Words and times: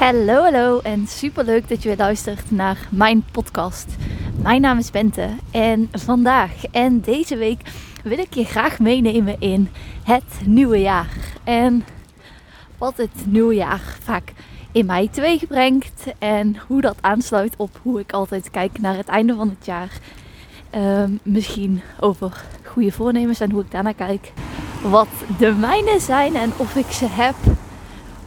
Hallo, 0.00 0.42
hallo 0.42 0.80
en 0.82 1.06
super 1.06 1.44
leuk 1.44 1.68
dat 1.68 1.82
je 1.82 1.88
weer 1.88 1.98
luistert 1.98 2.50
naar 2.50 2.88
mijn 2.90 3.24
podcast. 3.32 3.86
Mijn 4.42 4.60
naam 4.60 4.78
is 4.78 4.90
Bente 4.90 5.28
en 5.50 5.88
vandaag 5.92 6.64
en 6.64 7.00
deze 7.00 7.36
week 7.36 7.60
wil 8.02 8.18
ik 8.18 8.34
je 8.34 8.44
graag 8.44 8.78
meenemen 8.78 9.40
in 9.40 9.68
het 10.04 10.40
nieuwe 10.44 10.80
jaar. 10.80 11.16
En 11.44 11.84
wat 12.78 12.96
het 12.96 13.26
nieuwe 13.26 13.54
jaar 13.54 13.98
vaak 14.02 14.32
in 14.72 14.86
mij 14.86 15.08
teweeg 15.08 15.46
brengt 15.46 16.04
en 16.18 16.56
hoe 16.66 16.80
dat 16.80 16.96
aansluit 17.00 17.54
op 17.56 17.80
hoe 17.82 18.00
ik 18.00 18.12
altijd 18.12 18.50
kijk 18.50 18.80
naar 18.80 18.96
het 18.96 19.08
einde 19.08 19.34
van 19.34 19.48
het 19.48 19.66
jaar. 19.66 19.98
Ehm, 20.70 21.10
misschien 21.22 21.82
over 21.98 22.44
goede 22.64 22.92
voornemens 22.92 23.40
en 23.40 23.50
hoe 23.50 23.62
ik 23.62 23.70
daarnaar 23.70 23.94
kijk. 23.94 24.32
Wat 24.82 25.08
de 25.38 25.52
mijne 25.52 25.98
zijn 25.98 26.36
en 26.36 26.52
of 26.56 26.76
ik 26.76 26.90
ze 26.90 27.06
heb 27.08 27.34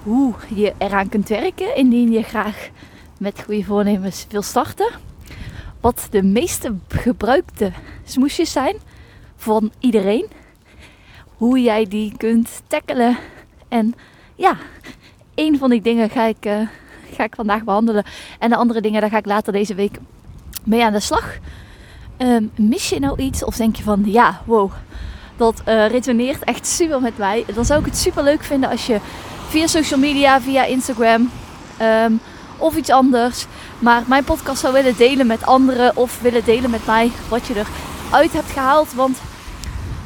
hoe 0.03 0.33
je 0.55 0.73
eraan 0.77 1.09
kunt 1.09 1.29
werken 1.29 1.75
indien 1.75 2.11
je 2.11 2.23
graag 2.23 2.69
met 3.17 3.43
goede 3.45 3.63
voornemens 3.63 4.25
wil 4.29 4.41
starten. 4.41 4.91
Wat 5.81 6.07
de 6.09 6.23
meeste 6.23 6.75
gebruikte 6.87 7.71
smoesjes 8.03 8.51
zijn 8.51 8.75
van 9.35 9.71
iedereen. 9.79 10.27
Hoe 11.37 11.61
jij 11.61 11.87
die 11.87 12.13
kunt 12.17 12.61
tackelen. 12.67 13.17
En 13.67 13.95
ja, 14.35 14.57
een 15.35 15.57
van 15.57 15.69
die 15.69 15.81
dingen 15.81 16.09
ga 16.09 16.25
ik, 16.25 16.45
uh, 16.45 16.67
ga 17.11 17.23
ik 17.23 17.35
vandaag 17.35 17.63
behandelen. 17.63 18.03
En 18.39 18.49
de 18.49 18.55
andere 18.55 18.81
dingen, 18.81 19.01
daar 19.01 19.09
ga 19.09 19.17
ik 19.17 19.25
later 19.25 19.53
deze 19.53 19.75
week 19.75 19.97
mee 20.63 20.83
aan 20.83 20.93
de 20.93 20.99
slag. 20.99 21.37
Um, 22.17 22.51
mis 22.55 22.89
je 22.89 22.99
nou 22.99 23.21
iets 23.21 23.43
of 23.43 23.55
denk 23.55 23.75
je 23.75 23.83
van 23.83 24.03
ja, 24.05 24.41
wow, 24.45 24.71
dat 25.37 25.61
uh, 25.67 26.43
echt 26.43 26.67
super 26.67 27.01
met 27.01 27.17
mij. 27.17 27.45
Dan 27.53 27.65
zou 27.65 27.79
ik 27.79 27.85
het 27.85 27.97
super 27.97 28.23
leuk 28.23 28.43
vinden 28.43 28.69
als 28.69 28.85
je 28.85 28.99
via 29.53 29.67
social 29.67 29.99
media, 29.99 30.41
via 30.41 30.65
Instagram 30.65 31.29
um, 31.81 32.19
of 32.57 32.75
iets 32.75 32.89
anders. 32.89 33.45
Maar 33.79 34.03
mijn 34.07 34.23
podcast 34.23 34.59
zou 34.59 34.73
willen 34.73 34.95
delen 34.97 35.27
met 35.27 35.45
anderen 35.45 35.97
of 35.97 36.21
willen 36.21 36.43
delen 36.43 36.69
met 36.69 36.85
mij 36.85 37.11
wat 37.29 37.47
je 37.47 37.53
eruit 38.09 38.33
hebt 38.33 38.51
gehaald. 38.51 38.93
Want 38.93 39.17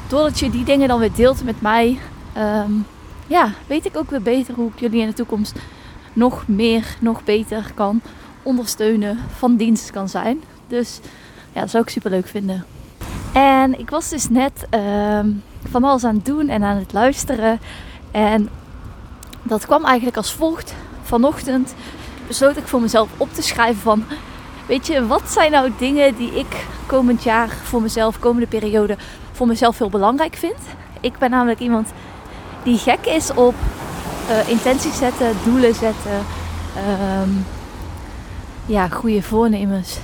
doordat 0.07 0.39
je 0.39 0.49
die 0.49 0.63
dingen 0.63 0.87
dan 0.87 0.99
weer 0.99 1.13
deelt 1.13 1.43
met 1.43 1.61
mij, 1.61 1.99
um, 2.37 2.85
ja, 3.27 3.51
weet 3.67 3.85
ik 3.85 3.97
ook 3.97 4.09
weer 4.09 4.21
beter 4.21 4.53
hoe 4.53 4.67
ik 4.67 4.79
jullie 4.79 5.01
in 5.01 5.07
de 5.07 5.13
toekomst 5.13 5.55
nog 6.13 6.47
meer, 6.47 6.85
nog 6.99 7.23
beter 7.23 7.71
kan 7.75 8.01
ondersteunen, 8.43 9.19
van 9.37 9.55
dienst 9.55 9.91
kan 9.91 10.09
zijn. 10.09 10.43
Dus 10.67 10.99
ja, 11.53 11.61
dat 11.61 11.69
zou 11.69 11.83
ik 11.83 11.89
super 11.89 12.11
leuk 12.11 12.27
vinden. 12.27 12.65
En 13.33 13.79
ik 13.79 13.89
was 13.89 14.09
dus 14.09 14.29
net 14.29 14.67
um, 14.71 15.43
van 15.69 15.83
alles 15.83 16.03
aan 16.03 16.15
het 16.15 16.25
doen 16.25 16.49
en 16.49 16.63
aan 16.63 16.77
het 16.77 16.93
luisteren. 16.93 17.59
En 18.11 18.49
dat 19.47 19.65
kwam 19.65 19.85
eigenlijk 19.85 20.17
als 20.17 20.33
volgt. 20.33 20.75
Vanochtend 21.01 21.73
besloot 22.27 22.57
ik 22.57 22.67
voor 22.67 22.81
mezelf 22.81 23.09
op 23.17 23.33
te 23.33 23.41
schrijven 23.41 23.81
van... 23.81 24.03
Weet 24.67 24.87
je, 24.87 25.07
wat 25.07 25.31
zijn 25.31 25.51
nou 25.51 25.71
dingen 25.77 26.15
die 26.15 26.39
ik 26.39 26.65
komend 26.85 27.23
jaar 27.23 27.49
voor 27.49 27.81
mezelf, 27.81 28.19
komende 28.19 28.47
periode, 28.47 28.97
voor 29.31 29.47
mezelf 29.47 29.77
heel 29.77 29.89
belangrijk 29.89 30.35
vind? 30.35 30.57
Ik 31.01 31.17
ben 31.17 31.29
namelijk 31.29 31.59
iemand 31.59 31.89
die 32.63 32.77
gek 32.77 33.05
is 33.05 33.33
op 33.33 33.55
uh, 34.29 34.49
intenties 34.49 34.97
zetten, 34.97 35.35
doelen 35.43 35.75
zetten, 35.75 36.25
um, 37.21 37.45
ja, 38.65 38.87
goede 38.87 39.21
voornemens. 39.21 39.97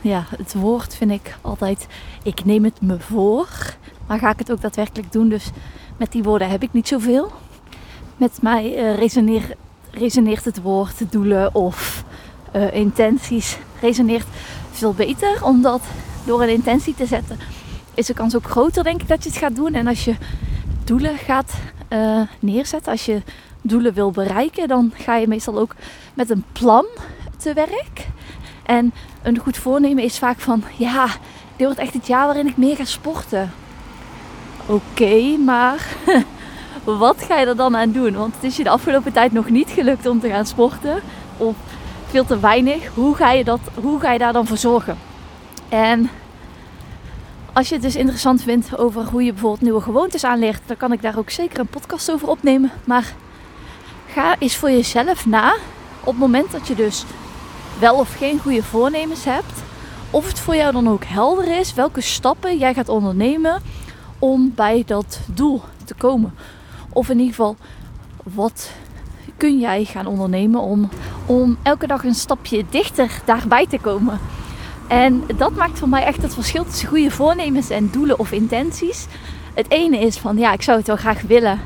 Ja, 0.00 0.24
het 0.36 0.54
woord 0.54 0.94
vind 0.94 1.10
ik 1.10 1.36
altijd, 1.40 1.86
ik 2.22 2.44
neem 2.44 2.64
het 2.64 2.80
me 2.80 3.00
voor, 3.00 3.48
maar 4.06 4.18
ga 4.18 4.30
ik 4.30 4.38
het 4.38 4.52
ook 4.52 4.60
daadwerkelijk 4.60 5.12
doen? 5.12 5.28
Dus 5.28 5.50
met 5.96 6.12
die 6.12 6.22
woorden 6.22 6.50
heb 6.50 6.62
ik 6.62 6.72
niet 6.72 6.88
zoveel 6.88 7.32
met 8.18 8.42
mij 8.42 8.76
uh, 8.76 8.96
resoneer, 8.96 9.56
resoneert 9.90 10.44
het 10.44 10.62
woord 10.62 11.12
doelen 11.12 11.54
of 11.54 12.04
uh, 12.56 12.74
intenties 12.74 13.58
resoneert 13.80 14.26
veel 14.70 14.94
beter. 14.94 15.44
Omdat 15.44 15.82
door 16.24 16.42
een 16.42 16.48
intentie 16.48 16.94
te 16.94 17.06
zetten 17.06 17.38
is 17.98 18.06
de 18.06 18.14
kans 18.14 18.36
ook 18.36 18.46
groter 18.46 18.84
denk 18.84 19.02
ik 19.02 19.08
dat 19.08 19.22
je 19.22 19.28
het 19.28 19.38
gaat 19.38 19.56
doen. 19.56 19.74
En 19.74 19.86
als 19.86 20.04
je 20.04 20.14
doelen 20.84 21.18
gaat 21.18 21.52
uh, 21.92 22.20
neerzetten, 22.40 22.92
als 22.92 23.06
je 23.06 23.22
doelen 23.62 23.94
wil 23.94 24.10
bereiken, 24.10 24.68
dan 24.68 24.92
ga 24.94 25.16
je 25.16 25.28
meestal 25.28 25.58
ook 25.58 25.74
met 26.14 26.30
een 26.30 26.44
plan 26.52 26.86
te 27.36 27.52
werk. 27.52 28.06
En 28.62 28.92
een 29.22 29.38
goed 29.38 29.56
voornemen 29.56 30.04
is 30.04 30.18
vaak 30.18 30.40
van 30.40 30.62
ja, 30.76 31.06
dit 31.56 31.66
wordt 31.66 31.78
echt 31.80 31.94
het 31.94 32.06
jaar 32.06 32.26
waarin 32.26 32.46
ik 32.46 32.56
meer 32.56 32.76
ga 32.76 32.84
sporten. 32.84 33.52
Oké, 34.66 35.36
maar 35.36 35.86
wat 36.96 37.22
ga 37.22 37.38
je 37.38 37.46
er 37.46 37.56
dan 37.56 37.76
aan 37.76 37.92
doen? 37.92 38.16
Want 38.16 38.34
het 38.34 38.44
is 38.44 38.56
je 38.56 38.62
de 38.62 38.70
afgelopen 38.70 39.12
tijd 39.12 39.32
nog 39.32 39.48
niet 39.48 39.70
gelukt 39.70 40.06
om 40.06 40.20
te 40.20 40.28
gaan 40.28 40.46
sporten. 40.46 41.00
Of 41.36 41.56
veel 42.06 42.24
te 42.24 42.40
weinig. 42.40 42.88
Hoe 42.94 43.14
ga 43.14 43.32
je, 43.32 43.44
dat, 43.44 43.60
hoe 43.74 44.00
ga 44.00 44.12
je 44.12 44.18
daar 44.18 44.32
dan 44.32 44.46
voor 44.46 44.56
zorgen? 44.56 44.98
En 45.68 46.10
als 47.52 47.68
je 47.68 47.74
het 47.74 47.82
dus 47.82 47.96
interessant 47.96 48.42
vindt 48.42 48.78
over 48.78 49.04
hoe 49.04 49.24
je 49.24 49.32
bijvoorbeeld 49.32 49.62
nieuwe 49.62 49.80
gewoontes 49.80 50.24
aanlegt, 50.24 50.62
dan 50.66 50.76
kan 50.76 50.92
ik 50.92 51.02
daar 51.02 51.18
ook 51.18 51.30
zeker 51.30 51.58
een 51.58 51.66
podcast 51.66 52.10
over 52.10 52.28
opnemen. 52.28 52.70
Maar 52.84 53.14
ga 54.06 54.36
eens 54.38 54.56
voor 54.56 54.70
jezelf 54.70 55.26
na 55.26 55.54
op 56.00 56.06
het 56.06 56.18
moment 56.18 56.50
dat 56.52 56.66
je 56.68 56.74
dus 56.74 57.04
wel 57.78 57.94
of 57.94 58.16
geen 58.16 58.38
goede 58.38 58.62
voornemens 58.62 59.24
hebt. 59.24 59.62
Of 60.10 60.26
het 60.26 60.40
voor 60.40 60.56
jou 60.56 60.72
dan 60.72 60.88
ook 60.88 61.04
helder 61.04 61.58
is 61.58 61.74
welke 61.74 62.00
stappen 62.00 62.58
jij 62.58 62.74
gaat 62.74 62.88
ondernemen 62.88 63.62
om 64.18 64.52
bij 64.54 64.82
dat 64.86 65.20
doel 65.26 65.62
te 65.84 65.94
komen. 65.94 66.34
Of 66.92 67.08
in 67.08 67.18
ieder 67.18 67.34
geval, 67.34 67.56
wat 68.22 68.70
kun 69.36 69.58
jij 69.58 69.84
gaan 69.84 70.06
ondernemen 70.06 70.60
om, 70.60 70.88
om 71.26 71.56
elke 71.62 71.86
dag 71.86 72.04
een 72.04 72.14
stapje 72.14 72.64
dichter 72.70 73.20
daarbij 73.24 73.66
te 73.66 73.78
komen? 73.78 74.18
En 74.88 75.24
dat 75.36 75.54
maakt 75.54 75.78
voor 75.78 75.88
mij 75.88 76.04
echt 76.04 76.22
het 76.22 76.34
verschil 76.34 76.64
tussen 76.64 76.88
goede 76.88 77.10
voornemens 77.10 77.70
en 77.70 77.90
doelen 77.90 78.18
of 78.18 78.32
intenties. 78.32 79.06
Het 79.54 79.70
ene 79.70 79.98
is 79.98 80.18
van 80.18 80.36
ja, 80.36 80.52
ik 80.52 80.62
zou 80.62 80.78
het 80.78 80.86
wel 80.86 80.96
graag 80.96 81.22
willen, 81.22 81.60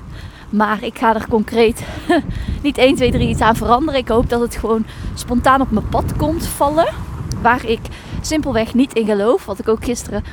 maar 0.50 0.82
ik 0.82 0.98
ga 0.98 1.14
er 1.14 1.28
concreet 1.28 1.82
niet 2.62 2.78
1, 2.78 2.94
2, 2.94 3.10
3 3.10 3.28
iets 3.28 3.40
aan 3.40 3.56
veranderen. 3.56 4.00
Ik 4.00 4.08
hoop 4.08 4.28
dat 4.28 4.40
het 4.40 4.56
gewoon 4.56 4.86
spontaan 5.14 5.60
op 5.60 5.70
mijn 5.70 5.88
pad 5.88 6.16
komt 6.16 6.46
vallen. 6.46 6.94
Waar 7.42 7.64
ik 7.64 7.80
simpelweg 8.20 8.74
niet 8.74 8.92
in 8.92 9.06
geloof. 9.06 9.44
Wat 9.44 9.58
ik 9.58 9.68
ook 9.68 9.84
gisteren 9.84 10.24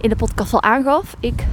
in 0.00 0.08
de 0.08 0.16
podcast 0.16 0.52
al 0.52 0.62
aangaf. 0.62 1.16
Ik 1.20 1.46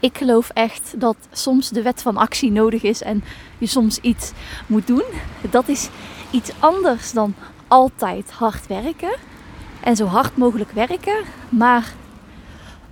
ik 0.00 0.18
geloof 0.18 0.50
echt 0.54 1.00
dat 1.00 1.16
soms 1.32 1.68
de 1.68 1.82
wet 1.82 2.02
van 2.02 2.16
actie 2.16 2.50
nodig 2.50 2.82
is 2.82 3.02
en 3.02 3.24
je 3.58 3.66
soms 3.66 3.98
iets 3.98 4.32
moet 4.66 4.86
doen. 4.86 5.04
Dat 5.50 5.68
is 5.68 5.88
iets 6.30 6.50
anders 6.58 7.12
dan 7.12 7.34
altijd 7.68 8.30
hard 8.30 8.66
werken 8.66 9.16
en 9.80 9.96
zo 9.96 10.06
hard 10.06 10.36
mogelijk 10.36 10.70
werken, 10.70 11.24
maar 11.48 11.92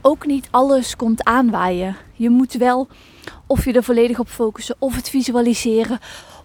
ook 0.00 0.26
niet 0.26 0.48
alles 0.50 0.96
komt 0.96 1.24
aanwaaien. 1.24 1.96
Je 2.12 2.30
moet 2.30 2.52
wel 2.52 2.88
of 3.46 3.64
je 3.64 3.72
er 3.72 3.82
volledig 3.82 4.18
op 4.18 4.28
focussen, 4.28 4.76
of 4.78 4.96
het 4.96 5.08
visualiseren, 5.08 5.98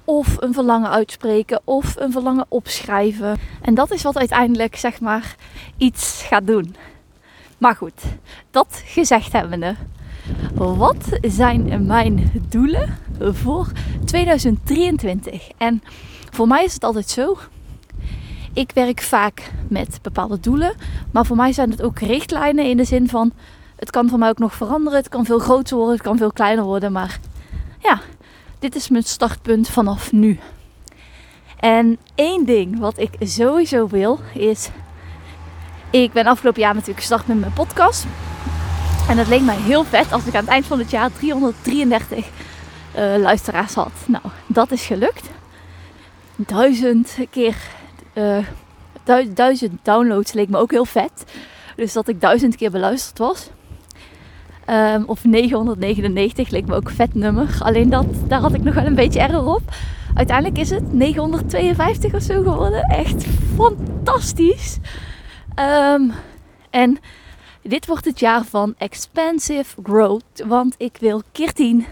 of 0.05 0.41
een 0.41 0.53
verlangen 0.53 0.89
uitspreken, 0.89 1.61
of 1.63 1.95
een 1.95 2.11
verlangen 2.11 2.45
opschrijven. 2.47 3.39
En 3.61 3.73
dat 3.73 3.91
is 3.91 4.01
wat 4.01 4.17
uiteindelijk 4.17 4.75
zeg 4.75 4.99
maar 4.99 5.35
iets 5.77 6.23
gaat 6.23 6.47
doen. 6.47 6.75
Maar 7.57 7.75
goed, 7.75 8.01
dat 8.51 8.81
gezegd 8.85 9.31
hebbende. 9.31 9.75
Wat 10.53 11.05
zijn 11.21 11.85
mijn 11.85 12.31
doelen 12.49 12.97
voor 13.19 13.71
2023? 14.05 15.49
En 15.57 15.83
voor 16.31 16.47
mij 16.47 16.63
is 16.63 16.73
het 16.73 16.83
altijd 16.83 17.09
zo. 17.09 17.37
Ik 18.53 18.71
werk 18.73 19.01
vaak 19.01 19.51
met 19.67 19.99
bepaalde 20.01 20.39
doelen, 20.39 20.73
maar 21.11 21.25
voor 21.25 21.35
mij 21.35 21.53
zijn 21.53 21.69
het 21.71 21.81
ook 21.81 21.99
richtlijnen 21.99 22.65
in 22.65 22.77
de 22.77 22.83
zin 22.83 23.09
van 23.09 23.31
het 23.75 23.89
kan 23.89 24.09
voor 24.09 24.19
mij 24.19 24.29
ook 24.29 24.39
nog 24.39 24.53
veranderen. 24.53 24.99
Het 24.99 25.09
kan 25.09 25.25
veel 25.25 25.39
groter 25.39 25.75
worden, 25.75 25.93
het 25.93 26.03
kan 26.03 26.17
veel 26.17 26.31
kleiner 26.31 26.63
worden, 26.63 26.91
maar 26.91 27.19
ja, 27.79 28.01
dit 28.59 28.75
is 28.75 28.89
mijn 28.89 29.03
startpunt 29.03 29.69
vanaf 29.69 30.11
nu. 30.11 30.39
En 31.59 31.97
één 32.15 32.45
ding 32.45 32.79
wat 32.79 32.97
ik 32.97 33.11
sowieso 33.19 33.87
wil 33.87 34.19
is. 34.33 34.69
Ik 35.89 36.11
ben 36.11 36.25
afgelopen 36.25 36.61
jaar 36.61 36.73
natuurlijk 36.73 36.99
gestart 36.99 37.27
met 37.27 37.39
mijn 37.39 37.53
podcast. 37.53 38.05
En 39.11 39.17
het 39.17 39.27
leek 39.27 39.41
mij 39.41 39.57
heel 39.57 39.83
vet 39.83 40.11
als 40.11 40.25
ik 40.25 40.35
aan 40.35 40.41
het 40.41 40.49
eind 40.49 40.65
van 40.65 40.79
het 40.79 40.91
jaar 40.91 41.11
333 41.11 42.17
uh, 42.95 43.15
eh, 43.15 43.21
luisteraars 43.21 43.73
had. 43.73 43.91
Nou, 44.07 44.23
dat 44.47 44.71
is 44.71 44.85
gelukt. 44.85 45.29
Duizend 46.35 47.17
keer, 47.29 47.55
uh, 48.13 48.37
duizend 49.33 49.79
downloads 49.81 50.33
leek 50.33 50.49
me 50.49 50.57
ook 50.57 50.71
heel 50.71 50.85
vet. 50.85 51.25
Dus 51.75 51.93
dat 51.93 52.07
ik 52.07 52.21
duizend 52.21 52.55
keer 52.55 52.71
beluisterd 52.71 53.17
was. 53.17 53.49
Um, 54.69 55.03
of 55.05 55.23
999 55.23 56.49
leek 56.49 56.65
me 56.65 56.75
ook 56.75 56.87
een 56.87 56.95
vet 56.95 57.13
nummer. 57.13 57.57
Alleen 57.59 57.89
dat, 57.89 58.05
daar 58.27 58.41
had 58.41 58.53
ik 58.53 58.63
nog 58.63 58.73
wel 58.73 58.85
een 58.85 58.95
beetje 58.95 59.19
error 59.19 59.55
op. 59.55 59.61
Uiteindelijk 60.13 60.57
is 60.57 60.69
het 60.69 60.93
952 60.93 62.13
of 62.13 62.21
zo 62.21 62.41
geworden. 62.41 62.81
Echt 62.81 63.25
fantastisch. 63.55 64.77
Um, 65.59 66.11
en 66.69 66.99
dit 67.61 67.85
wordt 67.85 68.05
het 68.05 68.19
jaar 68.19 68.45
van 68.45 68.75
expansive 68.77 69.81
growth. 69.83 70.43
Want 70.47 70.75
ik 70.77 70.97
wil 70.99 71.21
keer 71.31 71.53
10. 71.53 71.85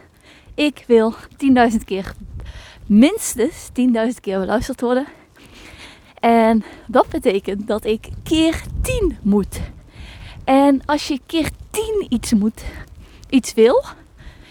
Ik 0.56 0.84
wil 0.88 1.14
10.000 1.72 1.78
keer 1.86 2.14
minstens 2.86 3.70
10.000 3.70 4.20
keer 4.22 4.40
beluisterd 4.40 4.82
worden. 4.82 5.06
En 6.20 6.64
dat 6.88 7.10
betekent 7.10 7.68
dat 7.68 7.86
ik 7.86 8.08
keer 8.24 8.62
10 8.82 9.18
moet. 9.22 9.60
En 10.44 10.82
als 10.86 11.08
je 11.08 11.20
keer 11.26 11.50
10 11.72 12.06
iets 12.10 12.34
moet, 12.34 12.64
iets 13.30 13.54
wil, 13.54 13.84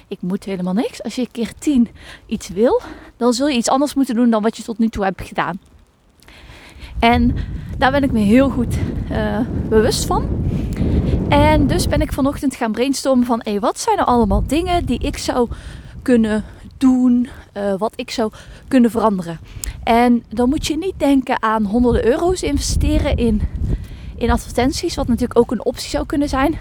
ik 0.09 0.19
moet 0.21 0.45
helemaal 0.45 0.73
niks. 0.73 1.03
Als 1.03 1.15
je 1.15 1.29
keer 1.33 1.53
10 1.59 1.89
iets 2.27 2.49
wil, 2.49 2.81
dan 3.17 3.33
zul 3.33 3.49
je 3.49 3.57
iets 3.57 3.69
anders 3.69 3.95
moeten 3.95 4.15
doen 4.15 4.31
dan 4.31 4.43
wat 4.43 4.57
je 4.57 4.63
tot 4.63 4.79
nu 4.79 4.89
toe 4.89 5.05
hebt 5.05 5.23
gedaan. 5.23 5.61
En 6.99 7.35
daar 7.79 7.91
ben 7.91 8.03
ik 8.03 8.13
me 8.13 8.19
heel 8.19 8.51
goed 8.51 8.77
uh, 9.11 9.41
bewust 9.69 10.05
van. 10.05 10.29
En 11.29 11.67
dus 11.67 11.87
ben 11.87 12.01
ik 12.01 12.13
vanochtend 12.13 12.55
gaan 12.55 12.73
brainstormen 12.73 13.27
van 13.27 13.41
hey, 13.45 13.61
wat 13.61 13.81
zijn 13.81 13.99
er 13.99 14.05
allemaal 14.05 14.47
dingen 14.47 14.85
die 14.85 14.99
ik 14.99 15.19
zou 15.19 15.49
kunnen 16.03 16.45
doen, 16.77 17.29
uh, 17.57 17.75
wat 17.79 17.93
ik 17.97 18.11
zou 18.11 18.33
kunnen 18.69 18.91
veranderen. 18.91 19.39
En 19.85 20.25
dan 20.29 20.49
moet 20.49 20.67
je 20.67 20.77
niet 20.77 20.95
denken 20.97 21.43
aan 21.43 21.65
honderden 21.65 22.07
euro's 22.07 22.43
investeren 22.43 23.17
in, 23.17 23.43
in 24.17 24.31
advertenties, 24.31 24.95
wat 24.95 25.09
natuurlijk 25.09 25.39
ook 25.39 25.51
een 25.51 25.65
optie 25.65 25.89
zou 25.89 26.07
kunnen 26.07 26.29
zijn. 26.29 26.59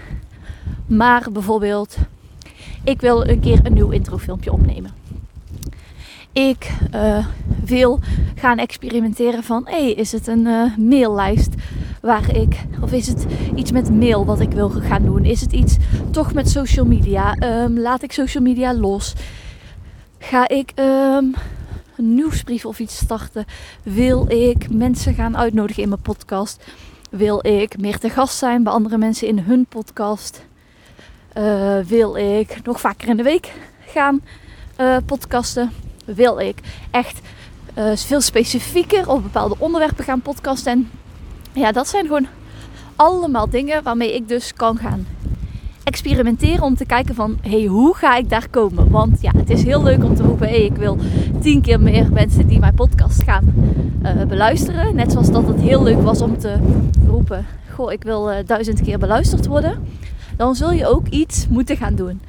Maar 0.86 1.26
bijvoorbeeld, 1.32 1.96
ik 2.84 3.00
wil 3.00 3.28
een 3.28 3.40
keer 3.40 3.60
een 3.62 3.74
nieuw 3.74 3.90
introfilmpje 3.90 4.52
opnemen. 4.52 4.90
Ik 6.32 6.70
uh, 6.94 7.26
wil 7.64 8.00
gaan 8.34 8.58
experimenteren 8.58 9.42
van, 9.42 9.62
hé, 9.64 9.76
is 9.76 10.12
het 10.12 10.26
een 10.26 10.46
uh, 10.46 10.76
maillijst 10.76 11.54
waar 12.00 12.36
ik, 12.36 12.64
of 12.80 12.92
is 12.92 13.06
het 13.06 13.26
iets 13.54 13.72
met 13.72 13.90
mail 13.90 14.24
wat 14.24 14.40
ik 14.40 14.52
wil 14.52 14.68
gaan 14.68 15.04
doen? 15.04 15.24
Is 15.24 15.40
het 15.40 15.52
iets 15.52 15.76
toch 16.10 16.32
met 16.32 16.50
social 16.50 16.86
media? 16.86 17.36
Um, 17.42 17.78
laat 17.78 18.02
ik 18.02 18.12
social 18.12 18.42
media 18.42 18.74
los? 18.74 19.14
Ga 20.18 20.48
ik 20.48 20.72
um, 20.74 21.34
een 21.96 22.14
nieuwsbrief 22.14 22.64
of 22.64 22.78
iets 22.78 22.96
starten? 22.96 23.44
Wil 23.82 24.32
ik 24.32 24.70
mensen 24.70 25.14
gaan 25.14 25.36
uitnodigen 25.36 25.82
in 25.82 25.88
mijn 25.88 26.00
podcast? 26.00 26.64
Wil 27.10 27.46
ik 27.46 27.80
meer 27.80 27.98
te 27.98 28.10
gast 28.10 28.38
zijn 28.38 28.62
bij 28.62 28.72
andere 28.72 28.98
mensen 28.98 29.28
in 29.28 29.38
hun 29.38 29.66
podcast? 29.66 30.46
Uh, 31.38 31.78
wil 31.78 32.16
ik 32.16 32.58
nog 32.64 32.80
vaker 32.80 33.08
in 33.08 33.16
de 33.16 33.22
week 33.22 33.52
gaan 33.86 34.20
uh, 34.80 34.96
podcasten? 35.06 35.72
Wil 36.04 36.38
ik 36.38 36.58
echt 36.90 37.20
uh, 37.78 37.96
veel 37.96 38.20
specifieker 38.20 39.08
op 39.08 39.22
bepaalde 39.22 39.54
onderwerpen 39.58 40.04
gaan 40.04 40.20
podcasten? 40.20 40.72
En 40.72 40.90
ja, 41.52 41.72
dat 41.72 41.88
zijn 41.88 42.06
gewoon 42.06 42.26
allemaal 42.96 43.48
dingen 43.48 43.82
waarmee 43.82 44.14
ik 44.14 44.28
dus 44.28 44.52
kan 44.52 44.76
gaan 44.76 45.06
experimenteren 45.84 46.62
om 46.62 46.76
te 46.76 46.84
kijken 46.84 47.14
van 47.14 47.38
hey, 47.40 47.64
hoe 47.64 47.94
ga 47.96 48.16
ik 48.16 48.28
daar 48.28 48.48
komen? 48.48 48.90
Want 48.90 49.20
ja, 49.20 49.32
het 49.36 49.50
is 49.50 49.62
heel 49.62 49.82
leuk 49.82 50.04
om 50.04 50.14
te 50.14 50.22
roepen, 50.22 50.48
hey, 50.48 50.64
ik 50.64 50.76
wil 50.76 50.98
tien 51.40 51.60
keer 51.60 51.80
meer 51.80 52.12
mensen 52.12 52.46
die 52.46 52.58
mijn 52.58 52.74
podcast 52.74 53.22
gaan 53.22 53.54
uh, 54.02 54.22
beluisteren. 54.22 54.94
Net 54.94 55.12
zoals 55.12 55.30
dat 55.30 55.46
het 55.46 55.60
heel 55.60 55.82
leuk 55.82 56.02
was 56.02 56.22
om 56.22 56.38
te 56.38 56.56
roepen, 57.06 57.46
goh, 57.74 57.92
ik 57.92 58.02
wil 58.02 58.30
uh, 58.30 58.36
duizend 58.46 58.80
keer 58.80 58.98
beluisterd 58.98 59.46
worden. 59.46 59.86
Dan 60.36 60.54
zul 60.54 60.72
je 60.72 60.86
ook 60.86 61.08
iets 61.08 61.46
moeten 61.48 61.76
gaan 61.76 61.94
doen. 61.94 62.20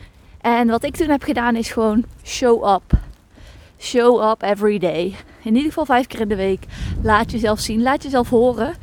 En 0.42 0.68
wat 0.68 0.84
ik 0.84 0.96
toen 0.96 1.10
heb 1.10 1.24
gedaan 1.24 1.56
is 1.56 1.72
gewoon 1.72 2.04
show 2.24 2.74
up. 2.74 3.00
Show 3.78 4.30
up 4.32 4.42
every 4.44 4.80
day. 4.80 5.16
In 5.44 5.56
ieder 5.56 5.68
geval 5.68 5.86
vijf 5.86 6.08
keer 6.08 6.20
in 6.20 6.28
de 6.28 6.36
week. 6.36 6.66
Laat 7.02 7.32
jezelf 7.32 7.60
zien, 7.60 7.82
laat 7.82 8.04
jezelf 8.04 8.30
horen. 8.30 8.74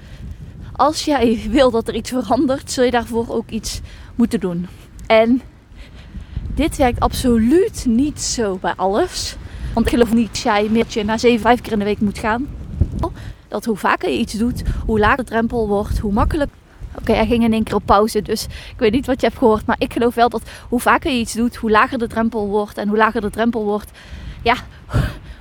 Als 0.77 1.05
jij 1.05 1.41
wil 1.51 1.71
dat 1.71 1.89
er 1.89 1.95
iets 1.95 2.11
verandert, 2.11 2.71
zul 2.71 2.85
je 2.85 2.91
daarvoor 2.91 3.29
ook 3.29 3.51
iets 3.51 3.81
moeten 4.15 4.41
doen. 4.41 4.67
En 5.07 5.43
dit 6.55 6.77
werkt 6.77 7.01
absoluut 7.01 7.85
niet 7.89 8.21
zo 8.21 8.59
bij 8.61 8.73
alles. 8.77 9.37
Want 9.75 9.87
ik 9.87 9.93
geloof 9.93 10.13
niet 10.13 10.27
dat 10.27 10.39
jij 10.39 10.69
meer 10.71 11.05
naar 11.05 11.19
7, 11.19 11.41
5 11.41 11.61
keer 11.61 11.73
in 11.73 11.79
de 11.79 11.85
week 11.85 12.01
moet 12.01 12.19
gaan. 12.19 12.49
Dat 13.49 13.65
hoe 13.65 13.77
vaker 13.77 14.11
je 14.11 14.19
iets 14.19 14.33
doet, 14.33 14.63
hoe 14.87 14.99
lager 14.99 15.17
de 15.17 15.25
drempel 15.25 15.69
wordt, 15.69 15.99
hoe 15.99 16.13
makkelijk. 16.13 16.51
Oké, 16.99 17.13
hij 17.13 17.27
ging 17.27 17.45
in 17.45 17.53
één 17.53 17.63
keer 17.63 17.75
op 17.75 17.87
pauze, 17.87 18.23
dus 18.23 18.45
ik 18.45 18.79
weet 18.79 18.93
niet 18.93 19.07
wat 19.07 19.21
je 19.21 19.27
hebt 19.27 19.39
gehoord. 19.39 19.67
Maar 19.67 19.77
ik 19.79 19.93
geloof 19.93 20.15
wel 20.15 20.29
dat 20.29 20.43
hoe 20.69 20.81
vaker 20.81 21.11
je 21.11 21.19
iets 21.19 21.33
doet, 21.33 21.57
hoe 21.57 21.71
lager 21.71 21.99
de 21.99 22.07
drempel 22.07 22.47
wordt. 22.47 22.79
En 22.79 22.89
hoe 22.89 22.97
lager 22.97 23.21
de 23.21 23.31
drempel 23.31 23.65
wordt, 23.65 23.91
ja, 24.43 24.57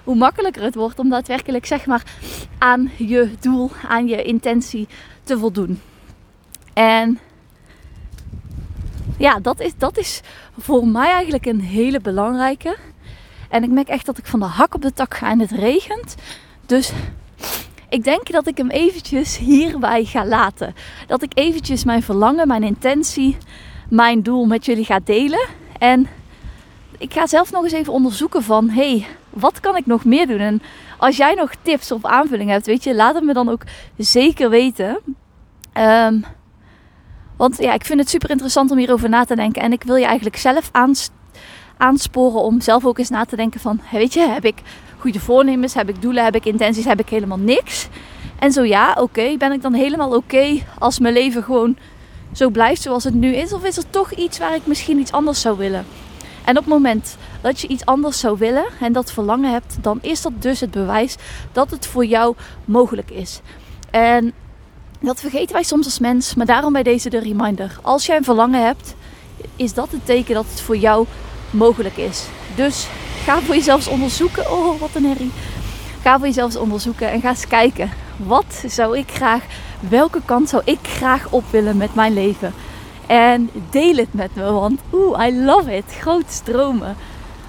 hoe 0.04 0.16
makkelijker 0.16 0.64
het 0.64 0.76
wordt 0.76 1.00
om 1.00 1.10
daadwerkelijk 1.10 1.66
zeg 1.66 1.86
maar 1.86 2.04
aan 2.58 2.92
je 2.98 3.30
doel, 3.40 3.72
aan 3.88 4.08
je 4.08 4.24
intentie 4.24 4.88
te 5.26 5.38
voldoen. 5.38 5.82
En 6.74 7.20
ja, 9.18 9.40
dat 9.40 9.60
is, 9.60 9.72
dat 9.78 9.98
is 9.98 10.22
voor 10.58 10.88
mij 10.88 11.12
eigenlijk 11.12 11.46
een 11.46 11.62
hele 11.62 12.00
belangrijke. 12.00 12.78
En 13.50 13.64
ik 13.64 13.70
merk 13.70 13.88
echt 13.88 14.06
dat 14.06 14.18
ik 14.18 14.26
van 14.26 14.40
de 14.40 14.46
hak 14.46 14.76
op 14.76 14.82
de 14.82 14.94
tak 14.94 15.14
ga 15.14 15.30
en 15.30 15.40
het 15.40 15.52
regent. 15.52 16.16
Dus 16.66 16.92
ik 17.90 18.04
denk 18.04 18.32
dat 18.32 18.48
ik 18.48 18.58
hem 18.58 18.70
eventjes 18.70 19.38
hierbij 19.38 20.06
ga 20.06 20.26
laten. 20.26 20.76
Dat 21.08 21.22
ik 21.22 21.32
eventjes 21.38 21.84
mijn 21.84 22.04
verlangen, 22.04 22.48
mijn 22.48 22.64
intentie, 22.64 23.38
mijn 23.90 24.24
doel 24.24 24.46
met 24.46 24.66
jullie 24.66 24.86
ga 24.86 25.00
delen. 25.04 25.48
En 25.80 26.08
ik 26.98 27.14
ga 27.14 27.28
zelf 27.28 27.52
nog 27.52 27.64
eens 27.64 27.74
even 27.74 27.94
onderzoeken 27.94 28.44
van... 28.44 28.70
hey, 28.70 29.06
wat 29.30 29.60
kan 29.60 29.76
ik 29.76 29.86
nog 29.86 30.06
meer 30.06 30.28
doen? 30.28 30.40
En 30.40 30.62
als 30.98 31.18
jij 31.18 31.34
nog 31.34 31.52
tips 31.62 31.92
of 31.92 32.06
aanvullingen 32.06 32.54
hebt, 32.54 32.66
weet 32.66 32.84
je, 32.84 32.96
laat 32.96 33.16
het 33.16 33.24
me 33.24 33.34
dan 33.34 33.50
ook 33.50 33.62
zeker 33.98 34.50
weten. 34.50 35.00
Um, 35.74 36.26
want 37.38 37.58
ja, 37.58 37.74
ik 37.74 37.86
vind 37.86 38.00
het 38.00 38.10
super 38.10 38.30
interessant 38.30 38.72
om 38.72 38.78
hierover 38.78 39.10
na 39.10 39.26
te 39.26 39.36
denken. 39.36 39.62
En 39.62 39.72
ik 39.72 39.84
wil 39.84 39.96
je 39.96 40.06
eigenlijk 40.06 40.38
zelf 40.38 40.72
aansporen 41.78 42.42
om 42.42 42.62
zelf 42.62 42.86
ook 42.86 42.98
eens 42.98 43.10
na 43.10 43.26
te 43.26 43.36
denken 43.36 43.60
van... 43.60 43.82
Weet 43.92 44.14
je, 44.14 44.20
heb 44.20 44.46
ik 44.46 44.62
goede 44.98 45.20
voornemens? 45.20 45.74
Heb 45.74 45.90
ik 45.90 46.02
doelen? 46.02 46.24
Heb 46.24 46.36
ik 46.36 46.46
intenties? 46.46 46.86
Heb 46.86 47.00
ik 47.00 47.10
helemaal 47.10 47.40
niks? 47.40 47.88
En 48.40 48.52
zo 48.52 48.64
ja, 48.64 48.98
oké. 49.00 49.38
Ben 49.38 49.52
ik 49.52 49.62
dan 49.62 49.74
helemaal 49.74 50.16
oké 50.16 50.62
als 50.80 51.00
mijn 51.00 51.14
leven 51.14 51.44
gewoon 51.44 51.78
zo 52.34 52.50
blijft 52.50 52.82
zoals 52.82 53.04
het 53.04 53.14
nu 53.14 53.34
is? 53.34 53.54
Of 53.54 53.64
is 53.64 53.78
er 53.78 53.90
toch 53.90 54.12
iets 54.12 54.38
waar 54.38 54.56
ik 54.56 54.66
misschien 54.66 55.00
iets 55.00 55.12
anders 55.12 55.42
zou 55.42 55.58
willen? 55.58 55.86
En 56.46 56.58
op 56.58 56.64
het 56.64 56.74
moment 56.74 57.18
dat 57.42 57.60
je 57.60 57.68
iets 57.68 57.86
anders 57.86 58.20
zou 58.20 58.38
willen 58.38 58.66
en 58.80 58.94
dat 58.94 59.12
verlangen 59.12 59.52
hebt, 59.52 59.78
dan 59.82 60.00
is 60.02 60.22
dat 60.22 60.42
dus 60.42 60.60
het 60.60 60.72
bewijs 60.72 61.16
dat 61.52 61.72
het 61.72 61.88
voor 61.88 62.06
jou 62.06 62.36
mogelijk 62.66 63.12
is. 63.12 63.42
En 63.92 64.34
dat 65.00 65.20
vergeten 65.20 65.54
wij 65.54 65.64
soms 65.64 65.86
als 65.86 66.00
mens, 66.00 66.36
maar 66.36 66.46
daarom 66.46 66.74
bij 66.74 66.84
deze 66.84 67.10
de 67.10 67.20
reminder. 67.20 67.80
Als 67.82 68.06
jij 68.06 68.18
een 68.18 68.24
verlangen 68.24 68.64
hebt, 68.64 68.96
is 69.56 69.74
dat 69.74 69.92
het 69.92 70.06
teken 70.06 70.34
dat 70.34 70.46
het 70.50 70.62
voor 70.62 70.78
jou 70.78 71.06
mogelijk 71.50 71.98
is. 71.98 72.26
Dus 72.56 72.88
ga 73.24 73.40
voor 73.40 73.56
jezelf 73.56 73.88
onderzoeken. 73.88 74.52
Oh, 74.52 74.80
wat 74.80 74.90
een 74.94 75.06
herrie. 75.06 75.32
Ga 76.02 76.18
voor 76.18 76.28
jezelf 76.28 76.56
onderzoeken 76.56 77.12
en 77.12 77.22
ga 77.22 77.30
eens 77.30 77.48
kijken. 77.48 77.90
Wat 78.18 78.64
zou 78.68 78.98
ik 78.98 79.12
graag, 79.12 79.44
welke 79.90 80.22
kant 80.26 80.50
zou 80.50 80.62
ik 80.66 80.80
graag 80.82 81.28
op 81.30 81.44
willen 81.52 81.78
met 81.78 81.96
mijn 81.96 82.14
leven? 82.14 82.54
En 83.08 83.50
deel 83.70 83.96
het 83.96 84.14
met 84.14 84.36
me, 84.36 84.52
want 84.52 84.80
oeh, 84.94 85.28
I 85.28 85.44
love 85.44 85.76
it. 85.76 85.86
Grote 86.00 86.44
dromen. 86.44 86.96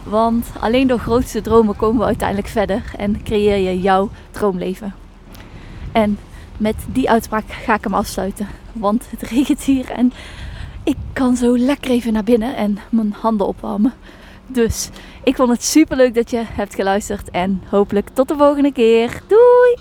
Want 0.03 0.47
alleen 0.61 0.87
door 0.87 0.99
grootste 0.99 1.41
dromen 1.41 1.77
komen 1.77 1.99
we 1.99 2.05
uiteindelijk 2.05 2.49
verder 2.49 2.83
en 2.97 3.23
creëer 3.23 3.57
je 3.57 3.81
jouw 3.81 4.11
droomleven. 4.31 4.95
En 5.93 6.19
met 6.57 6.77
die 6.93 7.11
uitspraak 7.11 7.45
ga 7.49 7.75
ik 7.75 7.85
hem 7.85 7.95
afsluiten. 7.95 8.49
Want 8.73 9.07
het 9.11 9.23
regent 9.23 9.63
hier 9.63 9.91
en 9.91 10.13
ik 10.85 10.97
kan 11.13 11.37
zo 11.37 11.59
lekker 11.59 11.91
even 11.91 12.13
naar 12.13 12.25
binnen 12.25 12.57
en 12.57 12.79
mijn 12.89 13.15
handen 13.19 13.47
opwarmen. 13.47 13.93
Dus 14.47 14.89
ik 15.25 15.37
vond 15.37 15.51
het 15.51 15.65
super 15.65 15.97
leuk 15.97 16.15
dat 16.15 16.31
je 16.31 16.43
hebt 16.45 16.75
geluisterd 16.75 17.31
en 17.31 17.63
hopelijk 17.69 18.09
tot 18.13 18.29
de 18.29 18.37
volgende 18.37 18.73
keer. 18.73 19.23
Doei! 19.27 19.77